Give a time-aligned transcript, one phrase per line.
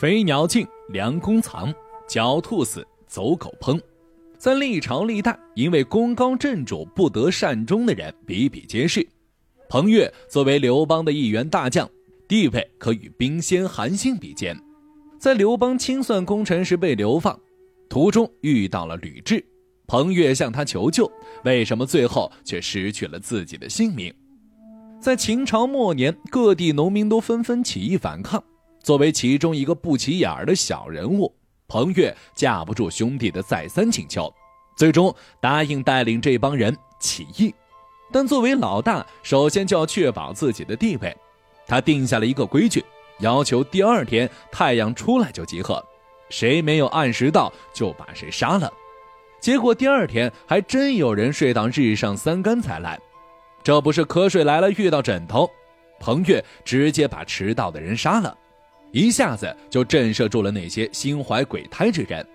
[0.00, 1.70] 飞鸟尽，良弓藏；
[2.08, 3.78] 狡兔死，走狗烹。
[4.38, 9.06] 在历朝历代，因为功高震主、不得善终的人比比皆是。
[9.68, 11.86] 彭越作为刘邦的一员大将，
[12.26, 14.58] 地位可与兵仙韩信比肩。
[15.18, 17.38] 在刘邦清算功臣时被流放，
[17.90, 19.44] 途中遇到了吕雉，
[19.86, 21.12] 彭越向他求救，
[21.44, 24.10] 为什么最后却失去了自己的性命？
[24.98, 28.42] 在秦朝末年，各地农民都纷纷起义反抗。
[28.82, 31.34] 作为其中一个不起眼的小人物，
[31.68, 34.32] 彭越架不住兄弟的再三请求，
[34.76, 37.54] 最终答应带领这帮人起义。
[38.12, 41.16] 但作为老大，首先就要确保自己的地位。
[41.66, 42.84] 他定下了一个规矩，
[43.20, 45.84] 要求第二天太阳出来就集合，
[46.28, 48.72] 谁没有按时到就把谁杀了。
[49.38, 52.98] 结果第二天还真有人睡到日上三竿才来，
[53.62, 55.48] 这不是瞌睡来了遇到枕头，
[56.00, 58.36] 彭越直接把迟到的人杀了，
[58.92, 62.26] 一下子就震慑住了那些心怀鬼胎之人。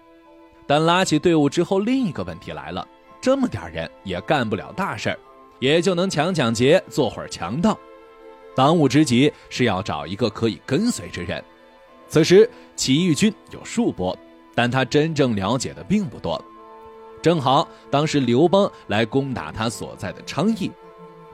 [0.67, 2.87] 但拉起队伍之后，另一个问题来了：
[3.21, 5.19] 这么点人也干不了大事儿。
[5.59, 7.77] 也就能抢抢劫，做会儿强盗。
[8.55, 11.43] 当务之急是要找一个可以跟随之人。
[12.07, 14.15] 此时起义军有数波，
[14.53, 16.43] 但他真正了解的并不多。
[17.21, 20.69] 正好当时刘邦来攻打他所在的昌邑，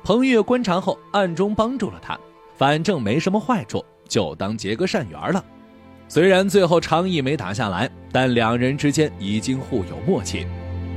[0.03, 2.17] 彭越观察后暗中帮助了他，
[2.55, 5.41] 反正没什么坏处，就当结个善缘了。
[6.09, 10.45] 虽然最后昌邑没打下来，但两人之间已经互有默契。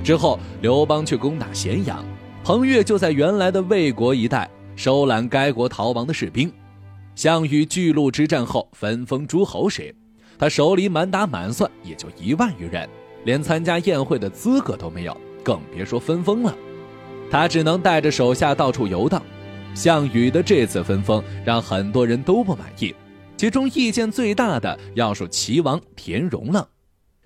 [0.03, 2.05] 之后刘邦去攻打咸阳。
[2.43, 6.53] 彭越就在原来的魏国一带收揽该国逃亡的士兵。
[7.15, 9.95] 项羽巨鹿之战后分封诸侯时，
[10.37, 12.87] 他手里满打满算也就一万余人，
[13.25, 16.55] 连参加宴会的资格都没有，更别说分封了。
[17.31, 19.23] 他只能带着手下到处游荡。
[19.75, 22.95] 项羽的这次分封让很多人都不满意，
[23.37, 26.69] 其中意见最大的要数齐王田荣了。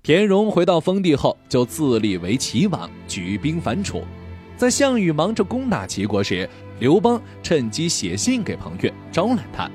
[0.02, 4.02] 田荣回到封地后，就自立为齐王，举兵反楚。
[4.56, 6.48] 在项羽忙着攻打齐国时，
[6.80, 9.70] 刘邦趁机写信给彭越招揽他。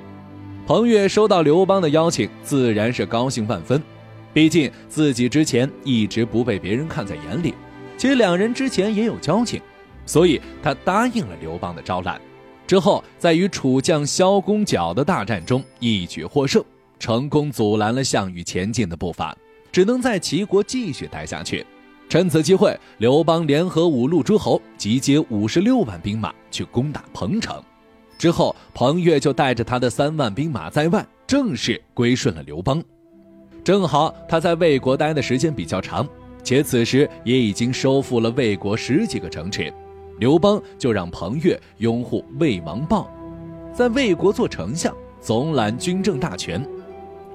[0.66, 3.82] 彭越收到刘邦的邀请，自然是高兴万分。
[4.34, 7.54] 毕竟自己之前一直不被别人看在眼里，
[7.98, 9.62] 且两人之前也有交情，
[10.06, 12.20] 所以他答应了刘邦的招揽。
[12.66, 16.64] 之后，在与楚将萧公角的大战中一举获胜，
[16.98, 19.36] 成功阻拦了项羽前进的步伐，
[19.72, 21.66] 只能在齐国继续待下去。
[22.10, 27.62] 趁此机会，刘邦联合五路诸侯，集结五十六万兵马去攻打彭城。
[28.18, 32.82] 之后，彭越就带着他的三万兵马在外，正式归顺了刘邦。
[33.64, 36.08] 正好他在魏国待的时间比较长，
[36.44, 39.74] 且此时也已经收复了魏国十几个城池，
[40.20, 43.10] 刘邦就让彭越拥护魏王豹，
[43.74, 46.66] 在魏国做丞相，总揽军政大权。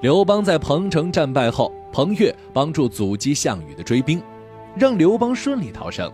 [0.00, 4.22] 刘邦在彭城战败后，彭越帮助阻击项羽的追兵。
[4.76, 6.12] 让刘邦顺利逃生，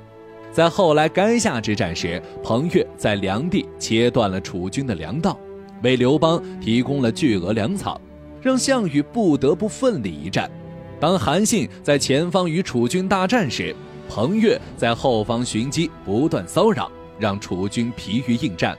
[0.51, 5.39] 在后来垓下之战时，彭越在梁地切断了楚军的粮道，
[5.83, 8.01] 为刘邦提供了巨额粮草，
[8.41, 10.51] 让项羽不得不奋力一战。
[10.99, 13.77] 当韩信在前方与楚军大战时，
[14.09, 18.77] 彭越在后方寻机不断骚扰，让楚军疲于应战。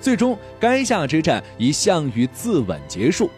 [0.00, 3.30] 最终，垓下之战以项羽自刎结束，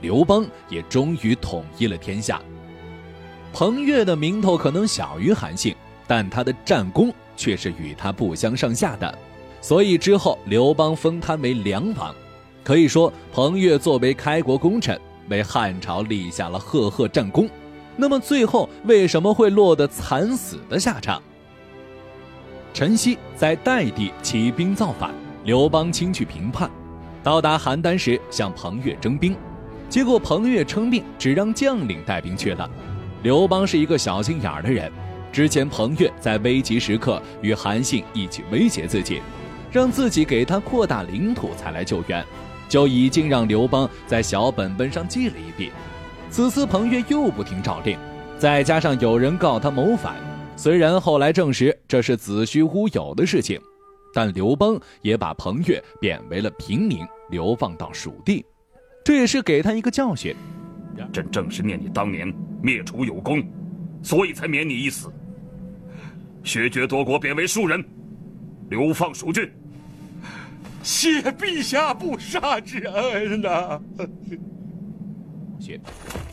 [0.00, 2.40] 刘邦也终于统一了天下。
[3.52, 5.74] 彭越的名头可能小于韩信，
[6.06, 9.18] 但他的战功却是与他不相上下的，
[9.60, 12.14] 所以之后刘邦封他为梁王。
[12.62, 15.00] 可以说，彭越作为开国功臣，
[15.30, 17.48] 为汉朝立下了赫赫战功。
[18.00, 21.22] 那么最后为什么会落得惨死的下场？
[22.72, 25.10] 陈豨在代地起兵造反，
[25.44, 26.70] 刘邦亲去平叛，
[27.22, 29.36] 到达邯郸时向彭越征兵，
[29.90, 32.68] 结果彭越称病，只让将领带兵去了。
[33.22, 34.90] 刘邦是一个小心眼儿的人，
[35.30, 39.20] 之前彭越在危急时刻与韩信一起威胁自己，
[39.70, 42.24] 让自己给他扩大领土才来救援，
[42.66, 45.70] 就已经让刘邦在小本本上记了一笔。
[46.30, 47.98] 此次彭越又不听诏令，
[48.38, 50.14] 再加上有人告他谋反，
[50.56, 53.60] 虽然后来证实这是子虚乌有的事情，
[54.14, 58.44] 但刘邦也把彭越贬为了平民，流放到蜀地，
[59.04, 60.34] 这也是给他一个教训。
[61.12, 63.42] 朕正是念你当年灭楚有功，
[64.02, 65.10] 所以才免你一死。
[66.44, 67.84] 削爵夺国，贬为庶人，
[68.68, 69.50] 流放蜀郡。
[70.82, 73.80] 谢陛下不杀之恩呐！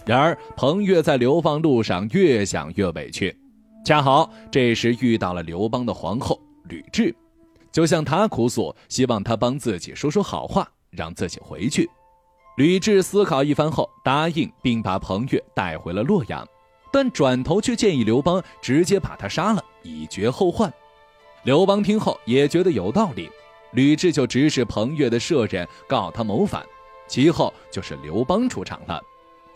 [0.06, 3.36] 然而彭越在流放路上越想越委屈，
[3.84, 6.40] 恰好这时遇到了刘邦的皇后
[6.70, 7.14] 吕雉，
[7.72, 11.90] 就向他哭诉，希望他帮自己说说好话，让自己回去。
[12.58, 16.48] 吕雉思考一番后，答应并把彭越带回了洛阳，
[16.92, 20.74] 但转头却建议刘邦直接把他杀了，以绝后患。
[21.44, 23.30] 刘邦听后也觉得有道理，
[23.74, 26.66] 吕雉就指使彭越的舍人告他谋反，
[27.08, 29.00] 其后就是刘邦出场了。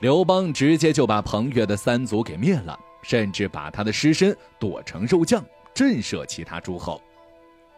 [0.01, 5.45] 刘邦直接就把彭越的三族给灭了，甚至把他的尸身剁成肉酱，
[5.75, 6.99] 震慑其他诸侯。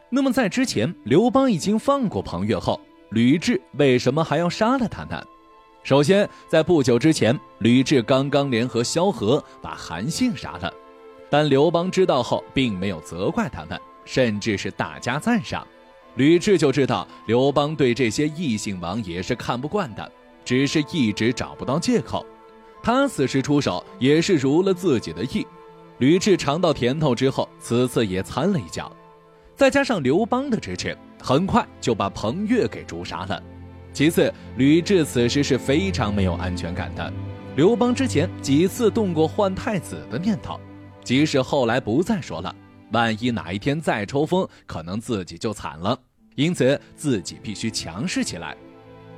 [0.10, 2.80] 那么在之前，刘邦已经放过彭越后，
[3.10, 5.22] 吕雉为什么还要杀了他呢？
[5.84, 10.74] 首先，在不久之前，吕雉刚刚联合萧何把韩信杀了，
[11.30, 15.68] 但刘邦知道后，并没有责怪他们，甚至是大加赞赏。
[16.16, 20.10] 吕雉就知道刘邦对这些异姓王也是看不惯的。
[20.44, 22.26] 只是一直找不到借口，
[22.82, 25.46] 他此时出手也是如了自己的意。
[26.00, 28.92] 吕雉尝到甜头之后，此次也掺了一脚，
[29.56, 33.42] 再加上刘邦的支持，很快就把彭越给诛杀了。
[33.94, 37.14] 其次，吕雉此时是非常没有安全感的。
[37.56, 40.60] 刘邦之前几次动过换太子的念头，
[41.04, 42.54] 即使后来不再说了，
[42.92, 45.98] 万一哪一天再抽风，可能自己就惨了。
[46.36, 48.58] 因此，自己必须强势起来。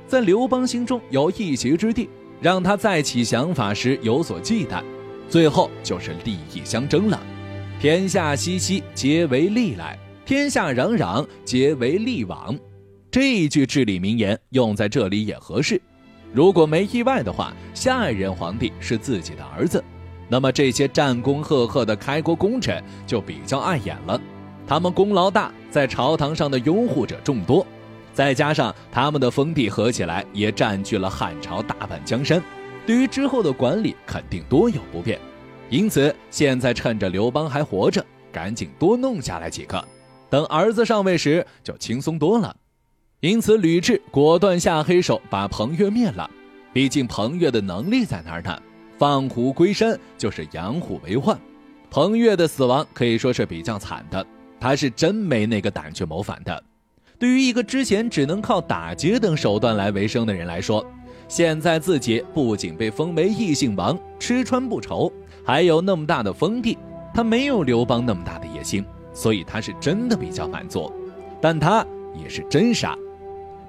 [0.06, 2.08] 在刘邦心中有一席之地，
[2.40, 4.82] 让他再起想法时有所忌惮，
[5.28, 7.20] 最后就是利益相争了。
[7.80, 12.56] 天下熙熙，皆为利来；天下攘攘，皆为利往。
[13.10, 15.80] 这一句至理名言用在这里也合适。
[16.32, 19.82] 如果没意外的话，下一任皇帝是自己的儿子，
[20.28, 24.20] 那么这些战功赫赫的开国功臣就比较碍眼了。
[24.66, 27.66] 他们功劳大，在朝堂上的拥护者众多。
[28.16, 32.42] 再加上他们的封地合起来也占据了汉朝大半江山，
[32.86, 35.20] 对于之后的管理肯定多有不便。
[35.68, 38.02] 因此，现在趁着刘邦还活着，
[38.32, 39.84] 赶紧多弄下来几个，
[40.30, 42.56] 等儿子上位时就轻松多了。
[43.20, 46.30] 因此，吕雉果断下黑手把彭越灭了。
[46.72, 48.58] 毕竟彭越的能力在那儿呢，
[48.96, 51.38] 放虎归山就是养虎为患。
[51.90, 54.26] 彭越的死亡可以说是比较惨的，
[54.58, 56.64] 他是真没那个胆去谋反的。
[57.18, 60.84] 对于一个之前只能靠打劫等手段来为生的人来说，
[61.28, 65.10] 现在自己不仅被封为异姓王，吃穿不愁，
[65.42, 66.76] 还有那么大的封地，
[67.14, 68.84] 他没有刘邦那么大的野心，
[69.14, 70.92] 所以他是真的比较满足。
[71.40, 71.84] 但他
[72.22, 72.96] 也是真傻。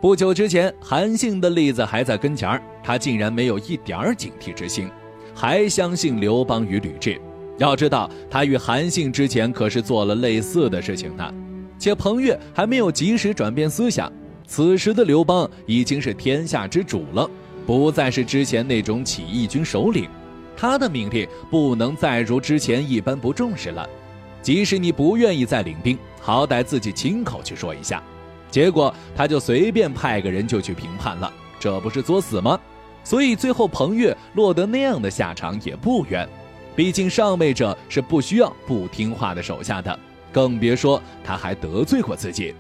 [0.02, 4.90] 不久之前，韩信的例子还在跟前儿，他竟然没有一点儿警惕之心，
[5.34, 7.18] 还相信刘邦与吕雉。
[7.58, 11.34] 要知道，他与韩信之前可是做了类似的事情呢。
[11.80, 14.12] 且彭越还没有及时转变思想，
[14.48, 17.30] 此时的刘邦已经是天下之主了，
[17.66, 20.10] 不再是之前那种起义军首领，
[20.56, 23.88] 他的命令不能再如之前一般不重视了。
[24.42, 28.02] 即使你不愿意再领兵，好歹自己亲口去说一下。
[28.50, 32.58] 结果他就随便派个人就去平叛了，这不是作死吗？
[33.04, 36.28] 所以最后彭越落得那样的下场也不冤，
[36.76, 40.00] 毕竟上位者是不需要不听话的手下的。
[40.32, 42.54] 更别说他还得罪过自己。